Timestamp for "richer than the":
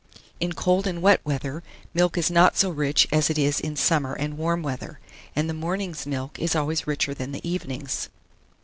6.87-7.47